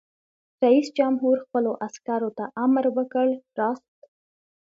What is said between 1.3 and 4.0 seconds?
خپلو عسکرو ته امر وکړ؛ راست!